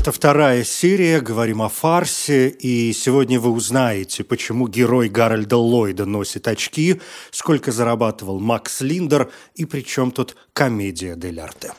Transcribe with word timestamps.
Это 0.00 0.12
вторая 0.12 0.64
серия, 0.64 1.20
говорим 1.20 1.60
о 1.60 1.68
фарсе, 1.68 2.48
и 2.48 2.90
сегодня 2.94 3.38
вы 3.38 3.50
узнаете, 3.50 4.24
почему 4.24 4.66
герой 4.66 5.10
Гарольда 5.10 5.58
Ллойда 5.58 6.06
носит 6.06 6.48
очки, 6.48 7.02
сколько 7.30 7.70
зарабатывал 7.70 8.40
Макс 8.40 8.80
Линдер 8.80 9.30
и 9.56 9.66
при 9.66 9.82
чем 9.82 10.10
тут 10.10 10.36
комедия 10.54 11.16
дель 11.16 11.38
арте. 11.40 11.74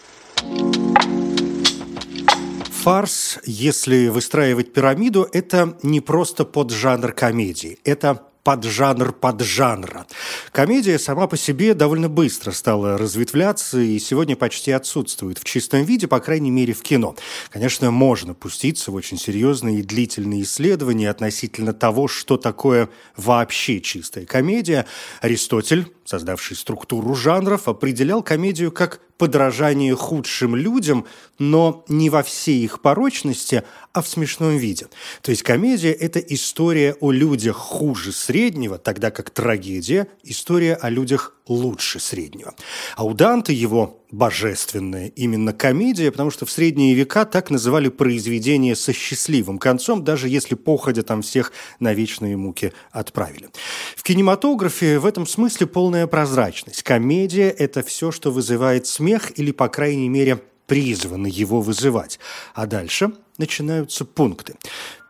Фарс, 2.83 3.39
если 3.43 4.09
выстраивать 4.09 4.71
пирамиду, 4.71 5.27
это 5.33 5.75
не 5.81 5.99
просто 5.99 6.45
поджанр 6.45 7.13
комедии, 7.13 7.79
это 7.85 8.21
поджанр 8.43 9.13
поджанра. 9.13 10.05
Комедия 10.51 10.97
сама 10.99 11.27
по 11.27 11.37
себе 11.37 11.73
довольно 11.73 12.09
быстро 12.09 12.51
стала 12.51 12.97
разветвляться 12.97 13.79
и 13.79 13.99
сегодня 13.99 14.35
почти 14.35 14.71
отсутствует 14.71 15.37
в 15.37 15.43
чистом 15.43 15.83
виде, 15.83 16.07
по 16.07 16.19
крайней 16.19 16.51
мере, 16.51 16.73
в 16.73 16.81
кино. 16.81 17.15
Конечно, 17.49 17.91
можно 17.91 18.33
пуститься 18.33 18.91
в 18.91 18.95
очень 18.95 19.17
серьезные 19.17 19.79
и 19.79 19.83
длительные 19.83 20.43
исследования 20.43 21.09
относительно 21.09 21.73
того, 21.73 22.07
что 22.07 22.37
такое 22.37 22.89
вообще 23.15 23.79
чистая 23.81 24.25
комедия. 24.25 24.85
Аристотель 25.21 25.91
создавший 26.11 26.57
структуру 26.57 27.15
жанров, 27.15 27.69
определял 27.69 28.21
комедию 28.21 28.71
как 28.71 28.99
подражание 29.17 29.95
худшим 29.95 30.57
людям, 30.57 31.05
но 31.39 31.85
не 31.87 32.09
во 32.09 32.21
всей 32.21 32.63
их 32.63 32.81
порочности, 32.81 33.63
а 33.93 34.01
в 34.01 34.07
смешном 34.07 34.57
виде. 34.57 34.87
То 35.21 35.31
есть 35.31 35.43
комедия– 35.43 35.91
это 36.07 36.19
история 36.19 36.95
о 36.99 37.11
людях 37.11 37.55
хуже 37.55 38.11
среднего, 38.11 38.77
тогда 38.77 39.09
как 39.09 39.29
трагедия– 39.29 40.07
история 40.23 40.75
о 40.75 40.89
людях 40.89 41.33
лучше 41.47 41.99
среднего. 41.99 42.55
А 42.97 43.05
у 43.05 43.13
Данте 43.13 43.53
его 43.53 44.00
божественная 44.11 45.07
именно 45.07 45.53
комедия, 45.53 46.11
потому 46.11 46.31
что 46.31 46.45
в 46.45 46.51
средние 46.51 46.93
века 46.93 47.25
так 47.25 47.49
называли 47.49 47.89
произведения 47.89 48.75
со 48.75 48.93
счастливым 48.93 49.57
концом, 49.57 50.03
даже 50.03 50.29
если 50.29 50.55
походя 50.55 51.01
там 51.01 51.21
всех 51.21 51.51
на 51.79 51.93
вечные 51.93 52.37
муки 52.37 52.73
отправили. 52.91 53.49
В 53.95 54.03
кинематографе 54.03 54.99
в 54.99 55.05
этом 55.05 55.25
смысле 55.25 55.67
полная 55.67 56.07
прозрачность. 56.07 56.83
Комедия– 56.83 57.49
это 57.57 57.83
все, 57.83 58.11
что 58.11 58.31
вызывает 58.31 58.87
смех 58.87 59.37
или, 59.37 59.51
по 59.51 59.69
крайней 59.69 60.09
мере, 60.09 60.41
призваны 60.67 61.27
его 61.27 61.61
вызывать. 61.61 62.19
А 62.53 62.65
дальше 62.65 63.11
начинаются 63.37 64.05
пункты. 64.05 64.55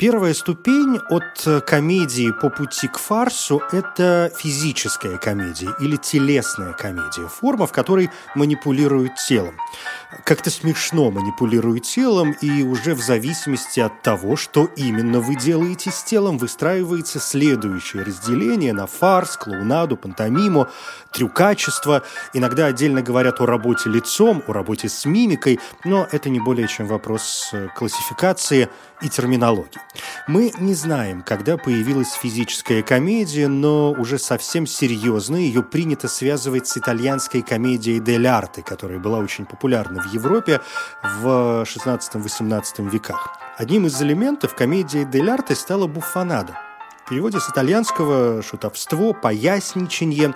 Первая 0.02 0.33
ступень 0.33 0.97
от 1.09 1.45
э, 1.45 1.61
комедии 1.61 2.31
по 2.31 2.50
пути 2.50 2.88
к 2.88 2.97
фарсу– 2.97 3.61
это 3.72 4.31
физическая 4.36 5.17
комедия 5.17 5.75
или 5.80 5.95
телесная 5.95 6.73
комедия, 6.73 7.28
форма, 7.28 7.67
в 7.67 7.72
которой 7.72 8.09
манипулируют 8.33 9.13
телом. 9.28 9.55
Как-то 10.25 10.50
смешно 10.50 11.11
манипулируют 11.11 11.83
телом, 11.83 12.31
и 12.31 12.63
уже 12.63 12.95
в 12.95 13.00
зависимости 13.00 13.80
от 13.80 14.02
того, 14.02 14.35
что 14.35 14.66
именно 14.75 15.19
вы 15.19 15.35
делаете 15.35 15.91
с 15.91 16.03
телом, 16.03 16.39
выстраивается 16.39 17.19
следующее 17.19 18.03
разделение 18.03 18.73
на 18.73 18.88
фарс, 18.88 19.38
клоунаду, 19.38 19.97
пантомиму, 19.97 20.67
трюкачество. 21.13 22.02
Иногда 22.33 22.66
отдельно 22.66 23.03
говорят 23.03 23.39
о 23.39 23.45
работе 23.45 23.88
лицом, 23.88 24.44
о 24.47 24.53
работе 24.53 24.89
с 24.89 25.06
мимикой, 25.06 25.59
но 25.85 26.08
это 26.11 26.30
не 26.30 26.39
более 26.39 26.67
чем 26.67 26.88
вопрос 26.88 27.52
э, 27.53 27.67
классификации 28.12 28.70
и 29.02 29.09
терминологии. 29.09 29.80
Мы 30.28 30.52
не 30.59 30.74
знаем, 30.74 31.24
когда 31.24 31.58
появилась 31.58 32.13
физическая 32.13 32.84
комедия, 32.84 33.47
но 33.47 33.91
уже 33.91 34.19
совсем 34.19 34.68
серьезно 34.68 35.38
ее 35.38 35.63
принято 35.63 36.08
связывать 36.08 36.68
с 36.68 36.78
итальянской 36.78 37.41
комедией 37.41 38.00
«Дель 38.00 38.28
арте», 38.28 38.62
которая 38.62 39.00
была 39.00 39.19
очень 39.19 39.46
популярна 39.46 40.02
в 40.03 40.13
Европе 40.13 40.62
в 41.03 41.63
XVI-XVIII 41.63 42.90
веках. 42.90 43.38
Одним 43.58 43.88
из 43.88 44.02
элементов 44.02 44.56
комедии 44.56 45.03
«Дель 45.03 45.30
арте» 45.30 45.56
стала 45.56 45.88
буфанада. 45.88 46.58
В 47.06 47.09
переводе 47.09 47.40
с 47.40 47.50
итальянского 47.50 48.44
«шутовство», 48.44 49.14
«поясничанье». 49.14 50.34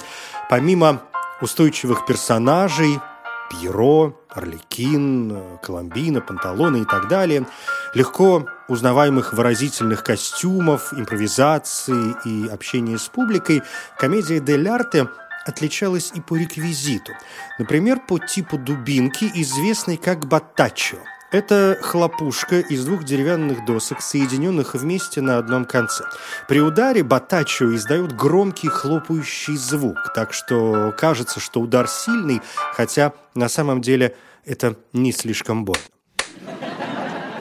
Помимо 0.50 1.02
устойчивых 1.42 2.06
персонажей– 2.06 3.00
Пьеро, 3.50 4.16
Орликин, 4.30 5.58
Коломбина, 5.62 6.22
Панталоны 6.22 6.82
и 6.82 6.86
так 6.86 7.08
далее, 7.08 7.46
легко 7.94 8.46
узнаваемых 8.68 9.34
выразительных 9.34 10.04
костюмов, 10.04 10.94
импровизации 10.94 12.16
и 12.26 12.48
общения 12.48 12.98
с 12.98 13.08
публикой, 13.08 13.64
комедия 13.98 14.40
«Дель 14.40 14.68
арте» 14.68 15.08
отличалась 15.46 16.12
и 16.16 16.22
по 16.22 16.36
реквизиту. 16.36 17.14
Например, 17.60 18.00
по 18.00 18.18
типу 18.18 18.58
дубинки, 18.58 19.32
известной 19.36 19.98
как 19.98 20.26
«баттачо», 20.26 20.98
это 21.32 21.78
хлопушка 21.82 22.60
из 22.60 22.86
двух 22.86 23.04
деревянных 23.04 23.66
досок, 23.66 24.02
соединенных 24.02 24.76
вместе 24.76 25.22
на 25.22 25.38
одном 25.38 25.66
конце. 25.66 26.04
При 26.48 26.60
ударе 26.60 27.04
батачо 27.04 27.74
издает 27.76 28.16
громкий 28.16 28.68
хлопающий 28.68 29.58
звук, 29.58 30.14
так 30.14 30.34
что 30.34 30.94
кажется, 30.98 31.40
что 31.40 31.62
удар 31.62 31.88
сильный, 31.88 32.42
хотя 32.74 33.14
на 33.34 33.50
самом 33.50 33.82
деле 33.82 34.16
это 34.46 34.76
не 34.94 35.12
слишком 35.12 35.66
больно 35.66 35.95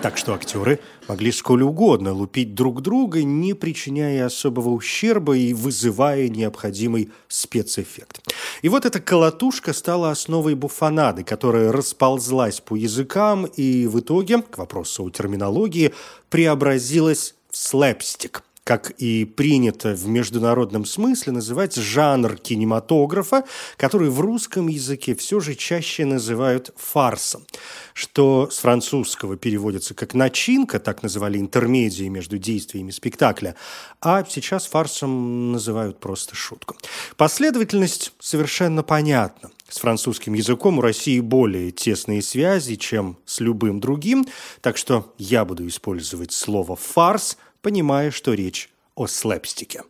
так 0.04 0.18
что 0.18 0.34
актеры 0.34 0.80
могли 1.08 1.32
сколь 1.32 1.62
угодно 1.62 2.12
лупить 2.12 2.54
друг 2.54 2.82
друга, 2.82 3.22
не 3.22 3.54
причиняя 3.54 4.26
особого 4.26 4.68
ущерба 4.68 5.34
и 5.34 5.54
вызывая 5.54 6.28
необходимый 6.28 7.10
спецэффект. 7.28 8.20
И 8.60 8.68
вот 8.68 8.84
эта 8.84 9.00
колотушка 9.00 9.72
стала 9.72 10.10
основой 10.10 10.56
буфонады, 10.56 11.24
которая 11.24 11.72
расползлась 11.72 12.60
по 12.60 12.76
языкам 12.76 13.46
и 13.46 13.86
в 13.86 13.98
итоге, 13.98 14.42
к 14.42 14.58
вопросу 14.58 15.04
о 15.04 15.10
терминологии, 15.10 15.94
преобразилась 16.28 17.34
в 17.50 17.56
слэпстик– 17.56 18.42
как 18.64 18.90
и 18.92 19.26
принято 19.26 19.94
в 19.94 20.08
международном 20.08 20.86
смысле 20.86 21.34
называть 21.34 21.76
жанр 21.76 22.36
кинематографа, 22.36 23.44
который 23.76 24.08
в 24.08 24.20
русском 24.20 24.68
языке 24.68 25.14
все 25.14 25.38
же 25.38 25.54
чаще 25.54 26.06
называют 26.06 26.72
фарсом, 26.76 27.46
что 27.92 28.48
с 28.50 28.58
французского 28.58 29.36
переводится 29.36 29.94
как 29.94 30.14
начинка, 30.14 30.80
так 30.80 31.02
называли 31.02 31.38
интермедии 31.38 32.08
между 32.08 32.38
действиями 32.38 32.90
спектакля, 32.90 33.54
а 34.00 34.24
сейчас 34.26 34.66
фарсом 34.66 35.52
называют 35.52 36.00
просто 36.00 36.34
шутку. 36.34 36.76
Последовательность 37.16 38.12
совершенно 38.18 38.82
понятна. 38.82 39.50
С 39.68 39.78
французским 39.78 40.34
языком 40.34 40.78
у 40.78 40.80
России 40.80 41.20
более 41.20 41.70
тесные 41.70 42.22
связи, 42.22 42.76
чем 42.76 43.18
с 43.26 43.40
любым 43.40 43.80
другим, 43.80 44.26
так 44.60 44.76
что 44.76 45.14
я 45.18 45.44
буду 45.44 45.66
использовать 45.66 46.32
слово 46.32 46.76
«фарс» 46.76 47.36
понимая, 47.64 48.10
что 48.10 48.34
речь 48.34 48.68
о 48.94 49.06
слэпстике. 49.06 49.82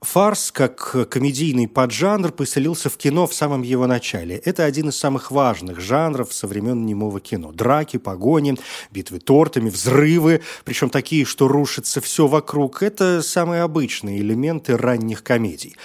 Фарс, 0.00 0.50
как 0.50 1.08
комедийный 1.10 1.68
поджанр, 1.68 2.32
поселился 2.32 2.88
в 2.88 2.96
кино 2.96 3.26
в 3.26 3.34
самом 3.34 3.62
его 3.62 3.86
начале. 3.86 4.36
Это 4.36 4.64
один 4.64 4.88
из 4.88 4.96
самых 4.96 5.30
важных 5.30 5.80
жанров 5.80 6.32
со 6.32 6.48
времен 6.48 6.84
немого 6.86 7.20
кино. 7.20 7.52
Драки, 7.52 7.98
погони, 7.98 8.56
битвы 8.90 9.20
тортами, 9.20 9.68
взрывы, 9.68 10.40
причем 10.64 10.88
такие, 10.90 11.24
что 11.24 11.46
рушится 11.46 12.00
все 12.00 12.26
вокруг. 12.26 12.82
Это 12.82 13.22
самые 13.22 13.62
обычные 13.62 14.20
элементы 14.20 14.76
ранних 14.76 15.22
комедий. 15.22 15.76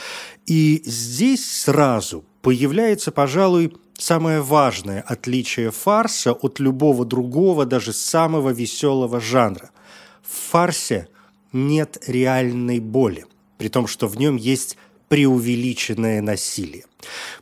И 0.48 0.82
здесь 0.86 1.46
сразу 1.46 2.24
появляется, 2.42 3.12
пожалуй, 3.12 3.76
самое 4.00 4.42
важное 4.42 5.02
отличие 5.02 5.70
фарса 5.70 6.32
от 6.32 6.60
любого 6.60 7.06
другого, 7.06 7.66
даже 7.66 7.92
самого 7.94 8.50
веселого 8.50 9.20
жанра. 9.20 9.70
В 10.28 10.52
фарсе 10.52 11.08
нет 11.54 11.98
реальной 12.08 12.80
боли, 12.80 13.26
при 13.58 13.70
том, 13.70 13.88
что 13.88 14.08
в 14.08 14.18
нем 14.18 14.36
есть 14.36 14.78
преувеличенное 15.10 16.22
насилие. 16.22 16.86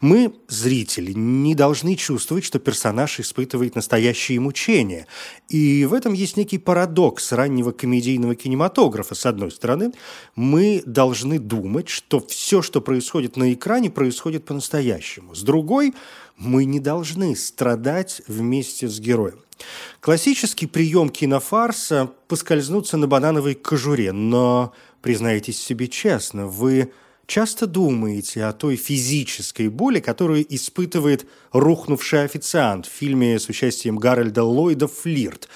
Мы, 0.02 0.34
зрители, 0.48 1.14
не 1.14 1.56
должны 1.56 1.96
чувствовать, 1.96 2.44
что 2.44 2.60
персонаж 2.60 3.20
испытывает 3.20 3.76
настоящие 3.76 4.40
мучения. 4.40 5.08
И 5.50 5.86
в 5.86 5.94
этом 5.94 6.14
есть 6.14 6.38
некий 6.38 6.58
парадокс 6.58 7.32
раннего 7.32 7.72
комедийного 7.72 8.36
кинематографа. 8.36 9.16
С 9.16 9.26
одной 9.26 9.52
стороны, 9.52 9.94
мы 10.36 10.84
должны 10.86 11.40
думать, 11.40 11.90
что 11.90 12.20
все, 12.20 12.62
что 12.62 12.82
происходит 12.82 13.38
на 13.38 13.54
экране, 13.54 13.90
происходит 13.90 14.46
по-настоящему. 14.46 15.34
С 15.34 15.42
другой, 15.42 15.94
мы 16.38 16.66
не 16.66 16.80
должны 16.80 17.36
страдать 17.36 18.22
вместе 18.28 18.88
с 18.88 19.00
героем. 19.00 19.40
Классический 20.02 20.68
прием 20.68 21.10
кинофарса– 21.10 22.12
поскользнуться 22.28 22.98
на 22.98 23.08
банановой 23.08 23.56
кожуре, 23.56 24.12
но, 24.12 24.74
признайтесь 25.02 25.62
себе 25.62 25.88
честно, 25.88 26.46
вы 26.46 26.92
часто 27.28 27.68
думаете 27.68 28.46
о 28.46 28.54
той 28.54 28.76
физической 28.76 29.70
боли, 29.70 30.00
которую 30.00 30.46
испытывает 30.54 31.28
рухнувший 31.52 32.24
официант 32.24 32.86
в 32.86 32.92
фильме 32.92 33.40
с 33.40 33.50
участием 33.50 33.98
Гарольда 33.98 34.44
Ллойда 34.44 34.88
«Флирт», 34.88 35.50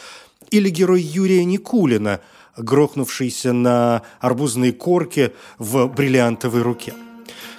или 0.51 0.69
герой 0.69 1.01
Юрия 1.01 1.45
Никулина, 1.45 2.21
грохнувшийся 2.57 3.53
на 3.53 4.03
арбузной 4.19 4.71
корке 4.71 5.33
в 5.57 5.87
бриллиантовой 5.87 6.61
руке. 6.61 6.93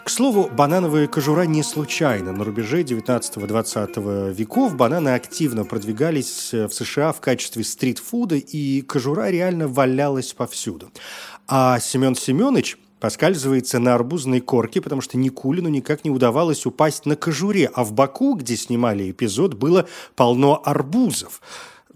К 0.05 0.09
слову, 0.09 0.51
банановая 0.51 1.07
кожура 1.07 1.43
не 1.43 1.63
случайно. 1.63 2.33
На 2.33 2.43
рубеже 2.45 2.83
19-20 2.83 4.33
веков 4.33 4.75
бананы 4.75 5.11
активно 5.11 5.65
продвигались 5.65 6.53
в 6.53 6.71
США 6.71 7.13
в 7.13 7.21
качестве 7.21 7.63
стритфуда, 7.63 8.37
и 8.37 8.81
кожура 8.83 9.31
реально 9.31 9.69
валялась 9.69 10.33
повсюду. 10.33 10.91
А 11.47 11.79
Семен 11.81 12.15
Семенович 12.15 12.79
поскальзывается 13.01 13.79
на 13.79 13.95
арбузной 13.95 14.41
корке, 14.41 14.81
потому 14.81 15.01
что 15.01 15.17
Никулину 15.17 15.69
никак 15.69 16.05
не 16.05 16.11
удавалось 16.11 16.67
упасть 16.67 17.07
на 17.07 17.17
кожуре, 17.17 17.71
а 17.75 17.83
в 17.83 17.93
Баку, 17.93 18.35
где 18.35 18.57
снимали 18.57 19.11
эпизод, 19.11 19.55
было 19.55 19.89
полно 20.15 20.61
арбузов 20.65 21.41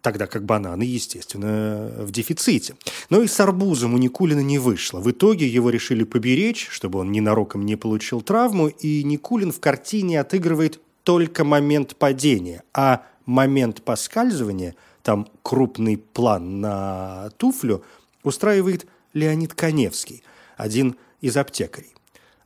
тогда 0.00 0.26
как 0.26 0.44
бананы, 0.44 0.82
естественно, 0.82 1.90
в 2.00 2.10
дефиците. 2.10 2.76
Но 3.08 3.22
и 3.22 3.26
с 3.26 3.40
арбузом 3.40 3.94
у 3.94 3.96
Никулина 3.96 4.40
не 4.40 4.58
вышло. 4.58 5.00
В 5.00 5.10
итоге 5.10 5.48
его 5.48 5.70
решили 5.70 6.04
поберечь, 6.04 6.68
чтобы 6.70 6.98
он 6.98 7.10
ненароком 7.10 7.64
не 7.64 7.76
получил 7.76 8.20
травму, 8.20 8.68
и 8.68 9.02
Никулин 9.02 9.50
в 9.50 9.60
картине 9.60 10.20
отыгрывает 10.20 10.78
только 11.04 11.42
момент 11.44 11.96
падения, 11.96 12.64
а 12.74 13.06
момент 13.24 13.82
поскальзывания, 13.82 14.74
там 15.02 15.26
крупный 15.42 15.96
план 15.96 16.60
на 16.60 17.30
туфлю, 17.38 17.82
устраивает 18.22 18.86
Леонид 19.14 19.54
Коневский, 19.54 20.22
один 20.56 20.98
из 21.20 21.36
аптекарей. 21.36 21.94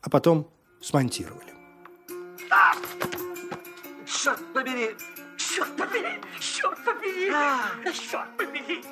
А 0.00 0.10
потом 0.10 0.50
смонтировали. 0.80 1.52
А! 2.50 2.74
Черт 4.06 4.40
побери! 4.52 4.96
Черт 5.36 5.76
побери! 5.76 6.20
Черт 6.40 6.84
побери! 6.84 7.30
А, 7.30 7.70
черт 7.92 8.36
побери! 8.36 8.84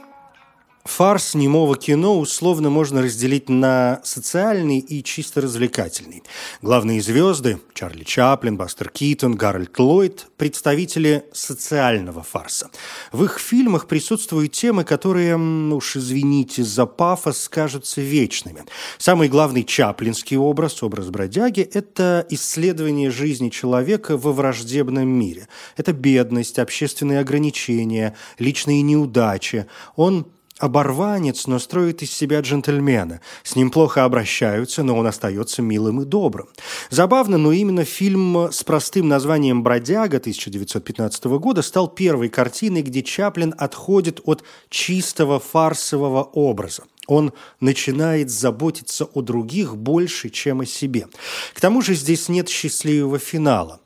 Фарс 0.87 1.35
немого 1.35 1.77
кино 1.77 2.19
условно 2.19 2.71
можно 2.71 3.03
разделить 3.03 3.49
на 3.49 4.01
социальный 4.05 4.79
и 4.79 5.03
чисто 5.03 5.41
развлекательный. 5.41 6.23
Главные 6.63 7.03
звезды– 7.03 7.59
Чарли 7.75 8.05
Чаплин, 8.05 8.57
Бастер 8.57 8.89
Китон, 8.89 9.35
Гарольд 9.35 9.79
Ллойд– 9.79 10.29
представители 10.37 11.25
социального 11.33 12.23
фарса. 12.23 12.71
В 13.13 13.25
их 13.25 13.39
фильмах 13.39 13.89
присутствуют 13.89 14.53
темы, 14.53 14.85
которые, 14.85 15.37
уж 15.37 15.97
извините 15.97 16.63
за 16.63 16.87
пафос, 16.87 17.49
кажутся 17.49 18.01
вечными. 18.01 18.65
Самый 18.99 19.29
главный 19.29 19.65
чаплинский 19.65 20.37
образ, 20.37 20.83
образ 20.83 21.11
бродяги– 21.11 21.61
это 21.75 22.25
исследование 22.31 23.11
жизни 23.11 23.49
человека 23.49 24.17
во 24.17 24.33
враждебном 24.33 25.09
мире. 25.09 25.49
Это 25.77 25.93
бедность, 25.93 26.59
общественные 26.59 27.21
ограничения, 27.21 28.15
личные 28.39 28.83
неудачи. 28.83 29.67
Он 29.97 30.27
Оборванец, 30.59 31.47
но 31.47 31.59
строит 31.59 32.03
из 32.03 32.11
себя 32.11 32.41
джентльмена. 32.41 33.21
С 33.43 33.57
ним 33.57 33.71
плохо 33.71 34.05
обращаются, 34.05 34.83
но 34.83 34.97
он 34.97 35.07
остается 35.07 35.61
милым 35.61 36.01
и 36.01 36.05
добрым. 36.07 36.49
Забавно, 36.89 37.37
но 37.37 37.53
именно 37.53 37.85
фильм 37.85 38.49
с 38.51 38.65
простым 38.65 39.07
названием 39.07 39.63
«Бродяга» 39.63 40.17
1915 40.17 41.25
года 41.25 41.61
стал 41.61 41.89
первой 41.89 42.31
картиной, 42.31 42.81
где 42.81 43.03
Чаплин 43.03 43.55
отходит 43.59 44.21
от 44.25 44.45
чистого 44.71 45.41
фарсового 45.41 46.23
образа. 46.23 46.85
Он 47.07 47.35
начинает 47.61 48.31
заботиться 48.31 49.05
о 49.05 49.21
других 49.21 49.77
больше, 49.77 50.31
чем 50.31 50.63
о 50.63 50.67
себе. 50.67 51.07
К 51.55 51.61
тому 51.61 51.83
же 51.83 51.95
здесь 51.95 52.31
нет 52.31 52.49
счастливого 52.49 53.19
финала. 53.19 53.81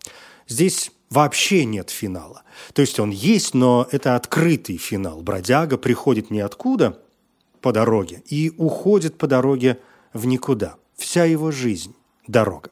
Здесь 0.46 0.92
вообще 1.10 1.64
нет 1.64 1.90
финала. 1.90 2.42
То 2.72 2.82
есть 2.82 2.98
он 3.00 3.10
есть, 3.10 3.54
но 3.54 3.86
это 3.90 4.16
открытый 4.16 4.76
финал. 4.76 5.20
Бродяга 5.22 5.76
приходит 5.76 6.30
ниоткуда 6.30 6.98
по 7.60 7.72
дороге 7.72 8.22
и 8.26 8.52
уходит 8.56 9.18
по 9.18 9.26
дороге 9.26 9.78
в 10.12 10.26
никуда. 10.26 10.76
Вся 10.96 11.24
его 11.24 11.50
жизнь– 11.50 11.94
дорога. 12.26 12.70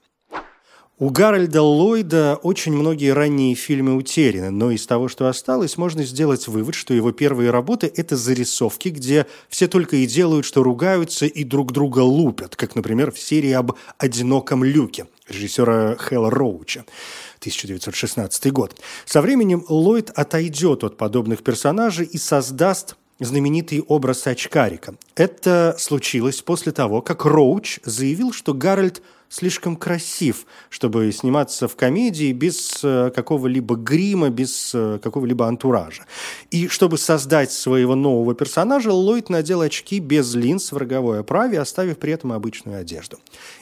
У 1.00 1.10
Гарольда 1.10 1.62
Ллойда 1.62 2.40
очень 2.42 2.72
многие 2.72 3.12
ранние 3.12 3.54
фильмы 3.54 3.94
утеряны, 3.94 4.50
но 4.50 4.72
из 4.72 4.84
того, 4.84 5.06
что 5.06 5.28
осталось, 5.28 5.76
можно 5.76 6.02
сделать 6.02 6.48
вывод, 6.48 6.74
что 6.74 6.92
его 6.92 7.12
первые 7.12 7.52
работы– 7.52 7.92
это 7.96 8.16
зарисовки, 8.16 8.88
где 8.88 9.26
все 9.48 9.68
только 9.68 9.94
и 9.94 10.08
делают, 10.08 10.44
что 10.44 10.64
ругаются 10.64 11.26
и 11.26 11.44
друг 11.44 11.70
друга 11.70 12.00
лупят, 12.00 12.56
как, 12.56 12.74
например, 12.74 13.12
в 13.12 13.18
серии 13.20 13.52
об 13.52 13.76
«Одиноком 13.96 14.64
люке» 14.64 15.06
режиссера 15.28 15.94
Хэлла 15.94 16.32
Роуча. 16.32 16.84
1916 17.38 18.52
год. 18.52 18.74
Со 19.04 19.22
временем 19.22 19.64
Ллойд 19.68 20.10
отойдет 20.10 20.82
от 20.82 20.96
подобных 20.96 21.44
персонажей 21.44 22.06
и 22.06 22.18
создаст 22.18 22.96
знаменитый 23.20 23.82
образ 23.82 24.26
очкарика. 24.26 24.96
Это 25.14 25.76
случилось 25.78 26.42
после 26.42 26.72
того, 26.72 27.02
как 27.02 27.24
Роуч 27.24 27.78
заявил, 27.84 28.32
что 28.32 28.52
Гарольд 28.52 29.00
слишком 29.28 29.76
красив, 29.76 30.46
чтобы 30.70 31.12
сниматься 31.12 31.68
в 31.68 31.76
комедии 31.76 32.32
без 32.32 32.80
э, 32.82 33.10
какого-либо 33.14 33.76
грима, 33.76 34.30
без 34.30 34.72
э, 34.74 34.98
какого-либо 35.02 35.46
антуража. 35.46 36.04
И 36.50 36.68
чтобы 36.68 36.98
создать 36.98 37.52
своего 37.52 37.94
нового 37.94 38.34
персонажа, 38.34 38.92
Ллойд 38.92 39.28
надел 39.30 39.60
очки 39.60 39.98
без 39.98 40.34
линз 40.34 40.72
в 40.72 40.76
роговой 40.76 41.20
оправе, 41.20 41.60
оставив 41.60 41.98
при 41.98 42.12
этом 42.12 42.32
обычную 42.32 42.80
одежду. 42.80 43.18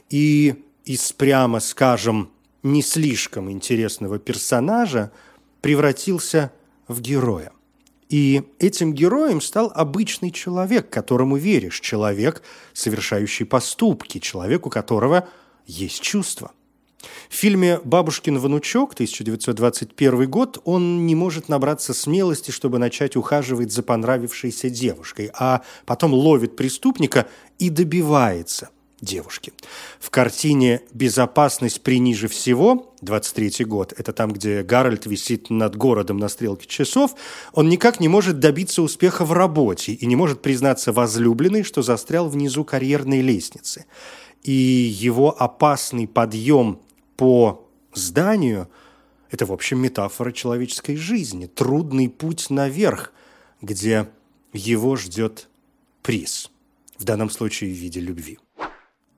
И 0.08 0.54
из, 0.84 1.12
прямо 1.12 1.60
скажем, 1.60 2.30
не 2.62 2.82
слишком 2.82 3.50
интересного 3.50 4.18
персонажа 4.18 5.10
превратился 5.60 6.52
в 6.88 7.00
героя. 7.00 7.52
И 8.08 8.44
этим 8.60 8.92
героем 8.94 9.40
стал 9.40 9.72
обычный 9.74 10.30
человек, 10.30 10.88
которому 10.90 11.36
веришь, 11.36 11.80
человек, 11.80 12.42
совершающий 12.72 13.44
поступки, 13.44 14.18
человек, 14.18 14.66
у 14.66 14.70
которого 14.70 15.28
есть 15.66 16.00
чувства. 16.00 16.52
В 17.28 17.34
фильме 17.34 17.80
«Бабушкин 17.84 18.38
внучок» 18.38 18.94
1921 18.94 20.28
год 20.30 20.60
он 20.64 21.06
не 21.06 21.14
может 21.14 21.48
набраться 21.48 21.94
смелости, 21.94 22.50
чтобы 22.50 22.78
начать 22.78 23.16
ухаживать 23.16 23.72
за 23.72 23.82
понравившейся 23.82 24.70
девушкой, 24.70 25.30
а 25.34 25.62
потом 25.84 26.14
ловит 26.14 26.56
преступника 26.56 27.26
и 27.58 27.70
добивается 27.70 28.70
девушки. 29.00 29.52
В 30.00 30.10
картине 30.10 30.80
«Безопасность 30.92 31.82
приниже 31.82 32.28
всего» 32.28 32.94
23 33.02 33.64
год, 33.66 33.92
это 33.96 34.12
там, 34.12 34.32
где 34.32 34.62
Гарольд 34.62 35.06
висит 35.06 35.50
над 35.50 35.76
городом 35.76 36.16
на 36.16 36.28
стрелке 36.28 36.66
часов, 36.66 37.14
он 37.52 37.68
никак 37.68 38.00
не 38.00 38.08
может 38.08 38.38
добиться 38.38 38.82
успеха 38.82 39.24
в 39.24 39.32
работе 39.32 39.92
и 39.92 40.06
не 40.06 40.16
может 40.16 40.40
признаться 40.40 40.92
возлюбленной, 40.92 41.62
что 41.62 41.82
застрял 41.82 42.28
внизу 42.28 42.64
карьерной 42.64 43.20
лестницы. 43.20 43.84
И 44.42 44.52
его 44.52 45.40
опасный 45.40 46.06
подъем 46.06 46.80
по 47.16 47.68
зданию– 47.92 48.68
это, 49.30 49.46
в 49.46 49.52
общем, 49.52 49.78
метафора 49.78 50.32
человеческой 50.32 50.96
жизни, 50.96 51.46
трудный 51.46 52.08
путь 52.08 52.50
наверх, 52.50 53.12
где 53.60 54.08
его 54.52 54.96
ждет 54.96 55.48
приз, 56.02 56.50
в 56.98 57.04
данном 57.04 57.30
случае 57.30 57.72
в 57.72 57.76
виде 57.76 58.00
любви. 58.00 58.38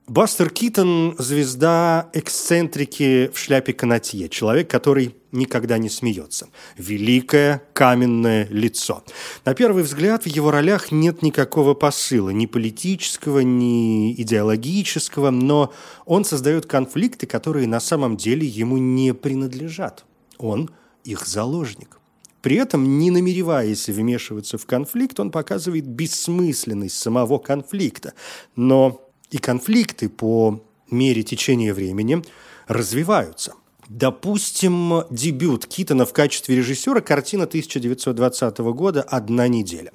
Бастер 0.09 0.49
Китон– 0.49 1.13
звезда 1.19 2.09
эксцентрики 2.13 3.29
в 3.31 3.37
шляпе 3.37 3.73
канатье, 3.73 4.27
человек, 4.27 4.67
который 4.67 5.15
никогда 5.31 5.77
не 5.77 5.87
смеется. 5.87 6.49
Великое 6.77 7.61
каменное 7.73 8.47
лицо. 8.49 9.03
На 9.45 9.53
первый 9.53 9.83
взгляд 9.83 10.23
в 10.23 10.25
его 10.25 10.49
ролях 10.49 10.91
нет 10.91 11.21
никакого 11.21 11.75
посыла, 11.75 12.31
ни 12.31 12.47
политического, 12.47 13.41
ни 13.41 14.13
идеологического, 14.13 15.29
но 15.29 15.71
он 16.07 16.25
создает 16.25 16.65
конфликты, 16.65 17.27
которые 17.27 17.67
на 17.67 17.79
самом 17.79 18.17
деле 18.17 18.47
ему 18.47 18.79
не 18.79 19.13
принадлежат. 19.13 20.05
Он 20.39 20.71
их 21.03 21.27
заложник. 21.27 21.99
При 22.41 22.55
этом, 22.55 22.97
не 22.97 23.11
намереваясь 23.11 23.87
вмешиваться 23.87 24.57
в 24.57 24.65
конфликт, 24.65 25.19
он 25.19 25.29
показывает 25.29 25.85
бессмысленность 25.85 26.97
самого 26.97 27.37
конфликта. 27.37 28.13
Но 28.55 29.05
и 29.31 29.37
конфликты 29.37 30.09
по 30.09 30.63
мере 30.91 31.23
течения 31.23 31.73
времени 31.73 32.23
развиваются. 32.67 33.53
Допустим, 33.87 35.03
дебют 35.09 35.65
Китона 35.65 36.05
в 36.05 36.13
качестве 36.13 36.55
режиссера 36.55 37.01
картина 37.01 37.45
1920 37.45 38.59
года 38.59 39.01
«Одна 39.01 39.47
неделя». 39.47 39.91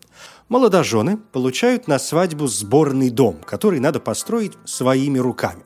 Молодожены 0.50 1.16
получают 1.32 1.88
на 1.88 1.98
свадьбу 1.98 2.46
сборный 2.48 3.08
дом, 3.08 3.38
который 3.46 3.80
надо 3.80 3.98
построить 3.98 4.52
своими 4.66 5.18
руками. 5.18 5.62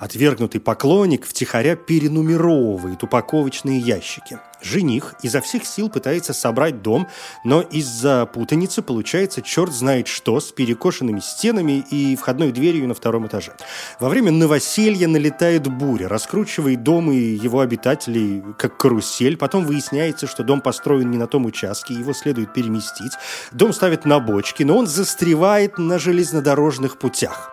Отвергнутый 0.00 0.60
поклонник 0.60 1.26
втихаря 1.26 1.76
перенумеровывает 1.76 3.02
упаковочные 3.02 3.78
ящики. 3.78 4.38
Жених 4.62 5.14
изо 5.22 5.40
всех 5.40 5.66
сил 5.66 5.88
пытается 5.88 6.32
собрать 6.32 6.82
дом, 6.82 7.08
но 7.44 7.62
из-за 7.62 8.26
путаницы 8.26 8.80
получается 8.80 9.42
черт 9.42 9.72
знает 9.72 10.06
что 10.06 10.38
с 10.38 10.52
перекошенными 10.52 11.18
стенами 11.18 11.84
и 11.90 12.14
входной 12.14 12.52
дверью 12.52 12.86
на 12.86 12.94
втором 12.94 13.26
этаже. 13.26 13.54
Во 13.98 14.08
время 14.08 14.30
новоселья 14.30 15.08
налетает 15.08 15.66
буря, 15.66 16.08
раскручивает 16.08 16.84
дом 16.84 17.10
и 17.10 17.16
его 17.16 17.60
обитателей 17.60 18.42
как 18.56 18.76
карусель. 18.76 19.36
Потом 19.36 19.64
выясняется, 19.64 20.28
что 20.28 20.44
дом 20.44 20.60
построен 20.60 21.10
не 21.10 21.18
на 21.18 21.26
том 21.26 21.44
участке, 21.44 21.94
его 21.94 22.12
следует 22.12 22.52
переместить. 22.52 23.12
Дом 23.50 23.72
ставят 23.72 24.04
на 24.04 24.20
бочки, 24.24 24.62
но 24.62 24.78
он 24.78 24.86
застревает 24.86 25.78
на 25.78 25.98
железнодорожных 25.98 26.98
путях. 26.98 27.50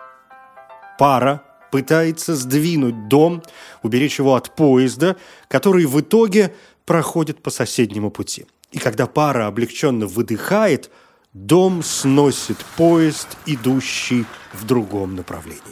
Пара 0.98 1.42
пытается 1.70 2.34
сдвинуть 2.34 3.08
дом, 3.08 3.42
уберечь 3.82 4.18
его 4.18 4.34
от 4.34 4.54
поезда, 4.54 5.16
который 5.48 5.86
в 5.86 6.00
итоге 6.00 6.54
проходит 6.84 7.42
по 7.42 7.50
соседнему 7.50 8.10
пути. 8.10 8.46
И 8.72 8.78
когда 8.78 9.06
пара 9.06 9.46
облегченно 9.46 10.06
выдыхает, 10.06 10.90
дом 11.32 11.82
сносит 11.82 12.58
поезд, 12.76 13.36
идущий 13.46 14.26
в 14.52 14.64
другом 14.66 15.16
направлении. 15.16 15.62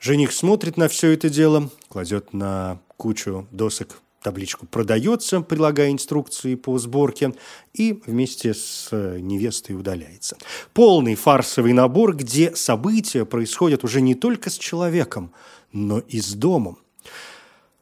Жених 0.00 0.32
смотрит 0.32 0.76
на 0.76 0.88
все 0.88 1.12
это 1.12 1.28
дело, 1.28 1.70
кладет 1.88 2.32
на 2.32 2.80
кучу 2.96 3.46
досок 3.50 4.00
табличку 4.28 4.66
«Продается», 4.66 5.40
прилагая 5.40 5.90
инструкции 5.90 6.54
по 6.54 6.76
сборке, 6.78 7.32
и 7.72 8.02
вместе 8.06 8.52
с 8.52 8.90
невестой 8.92 9.74
удаляется. 9.74 10.36
Полный 10.74 11.14
фарсовый 11.14 11.72
набор, 11.72 12.14
где 12.14 12.54
события 12.54 13.24
происходят 13.24 13.84
уже 13.84 14.02
не 14.02 14.14
только 14.14 14.50
с 14.50 14.58
человеком, 14.58 15.32
но 15.72 16.00
и 16.00 16.20
с 16.20 16.34
домом. 16.34 16.78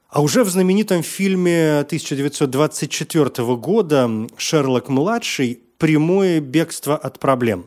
А 0.08 0.22
уже 0.22 0.44
в 0.44 0.48
знаменитом 0.48 1.02
фильме 1.02 1.80
1924 1.80 3.56
года 3.56 4.08
«Шерлок-младший» 4.36 5.60
прямое 5.78 6.38
бегство 6.38 6.96
от 6.96 7.18
проблем. 7.18 7.66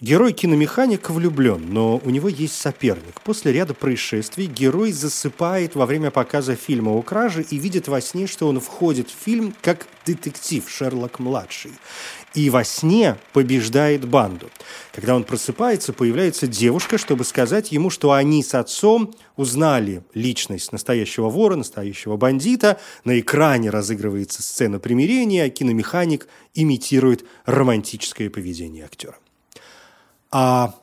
Герой 0.00 0.32
киномеханика 0.32 1.12
влюблен, 1.12 1.72
но 1.72 2.00
у 2.04 2.10
него 2.10 2.28
есть 2.28 2.54
соперник. 2.54 3.20
После 3.24 3.52
ряда 3.52 3.74
происшествий 3.74 4.46
герой 4.46 4.92
засыпает 4.92 5.74
во 5.74 5.86
время 5.86 6.12
показа 6.12 6.54
фильма 6.54 6.90
о 6.90 7.02
краже 7.02 7.44
и 7.50 7.58
видит 7.58 7.88
во 7.88 8.00
сне, 8.00 8.28
что 8.28 8.46
он 8.46 8.60
входит 8.60 9.10
в 9.10 9.24
фильм 9.24 9.52
как 9.60 9.88
детектив 10.06 10.62
Шерлок-младший. 10.70 11.72
И 12.36 12.48
во 12.48 12.62
сне 12.62 13.16
побеждает 13.32 14.06
банду. 14.06 14.50
Когда 14.92 15.16
он 15.16 15.24
просыпается, 15.24 15.92
появляется 15.92 16.46
девушка, 16.46 16.96
чтобы 16.96 17.24
сказать 17.24 17.72
ему, 17.72 17.90
что 17.90 18.12
они 18.12 18.44
с 18.44 18.54
отцом 18.54 19.12
узнали 19.34 20.04
личность 20.14 20.70
настоящего 20.70 21.28
вора, 21.28 21.56
настоящего 21.56 22.16
бандита. 22.16 22.78
На 23.02 23.18
экране 23.18 23.70
разыгрывается 23.70 24.44
сцена 24.44 24.78
примирения, 24.78 25.42
а 25.42 25.50
киномеханик 25.50 26.28
имитирует 26.54 27.24
романтическое 27.46 28.30
поведение 28.30 28.84
актера. 28.84 29.16
А, 30.30 30.74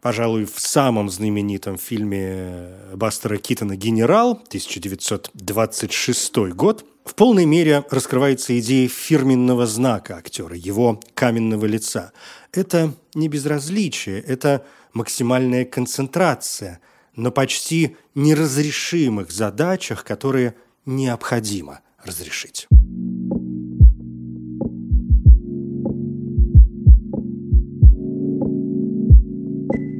пожалуй, 0.00 0.46
в 0.46 0.58
самом 0.58 1.08
знаменитом 1.08 1.78
фильме 1.78 2.70
Бастера 2.94 3.36
Китона 3.36 3.76
«Генерал» 3.76 4.32
1926 4.32 6.36
год 6.54 6.84
в 7.04 7.14
полной 7.14 7.44
мере 7.44 7.84
раскрывается 7.90 8.58
идея 8.58 8.88
фирменного 8.88 9.66
знака 9.66 10.16
актера, 10.16 10.56
его 10.56 11.00
каменного 11.14 11.66
лица. 11.66 12.12
Это 12.52 12.94
не 13.14 13.28
безразличие, 13.28 14.20
это 14.20 14.64
максимальная 14.92 15.64
концентрация 15.64 16.80
на 17.14 17.30
почти 17.30 17.96
неразрешимых 18.14 19.30
задачах, 19.30 20.04
которые 20.04 20.54
необходимо 20.86 21.80
разрешить. 22.02 22.66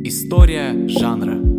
История 0.06 0.87
жанра. 0.87 1.53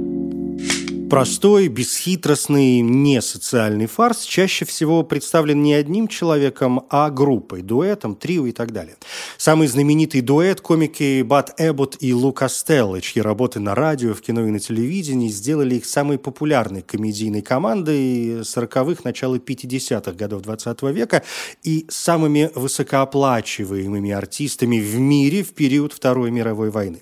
Простой, 1.09 1.67
бесхитростный, 1.67 2.81
не 2.81 3.21
социальный 3.21 3.85
фарс 3.85 4.24
чаще 4.24 4.65
всего 4.65 5.03
представлен 5.03 5.62
не 5.62 5.75
одним 5.75 6.07
человеком, 6.07 6.85
а 6.89 7.12
группой, 7.12 7.62
дуэтом, 7.62 8.15
трио 8.15 8.47
и 8.47 8.51
так 8.51 8.71
далее. 8.71 8.95
Самый 9.38 9.67
знаменитый 9.67 10.21
дуэт– 10.21 10.62
комики 10.62 11.21
Бат 11.21 11.53
Эббот 11.59 11.97
и 12.00 12.12
Лу 12.12 12.33
Костелло, 12.33 13.00
чьи 13.01 13.21
работы 13.21 13.59
на 13.59 13.75
радио, 13.75 14.15
в 14.15 14.21
кино 14.21 14.47
и 14.47 14.50
на 14.50 14.59
телевидении 14.59 15.29
сделали 15.29 15.75
их 15.75 15.85
самой 15.85 16.17
популярной 16.17 16.81
комедийной 16.81 17.43
командой 17.43 18.41
40-х, 18.41 19.01
начала 19.03 19.38
50-х 19.38 20.12
годов 20.13 20.41
20 20.41 20.79
-го 20.79 20.91
века 20.91 21.21
и 21.63 21.85
самыми 21.88 22.50
высокооплачиваемыми 22.55 24.12
артистами 24.12 24.79
в 24.79 24.97
мире 24.97 25.43
в 25.43 25.53
период 25.53 25.93
Второй 25.93 26.31
мировой 26.31 26.71
войны. 26.71 27.01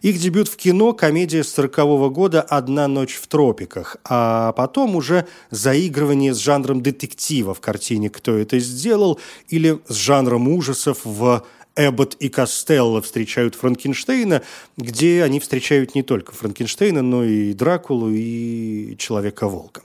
Их 0.00 0.18
дебют 0.18 0.48
в 0.48 0.56
кино– 0.56 0.92
комедия 0.94 1.44
40 1.44 1.78
-го 1.78 2.10
года 2.10 2.40
«Одна 2.40 2.88
ночь 2.88 3.14
в 3.14 3.26
тропиках», 3.26 3.41
тропиках, 3.42 3.96
а 4.04 4.52
потом 4.52 4.94
уже 4.94 5.26
заигрывание 5.50 6.32
с 6.32 6.38
жанром 6.38 6.80
детектива 6.80 7.54
в 7.54 7.60
картине 7.60 8.08
«Кто 8.08 8.36
это 8.36 8.60
сделал» 8.60 9.18
или 9.48 9.80
с 9.88 9.94
жанром 9.94 10.46
ужасов 10.46 11.00
в 11.04 11.44
Эббот 11.74 12.14
и 12.20 12.28
Костелло 12.28 13.02
встречают 13.02 13.56
Франкенштейна, 13.56 14.42
где 14.76 15.24
они 15.24 15.40
встречают 15.40 15.96
не 15.96 16.04
только 16.04 16.32
Франкенштейна, 16.32 17.02
но 17.02 17.24
и 17.24 17.52
Дракулу, 17.52 18.10
и 18.10 18.94
Человека-волка. 18.96 19.82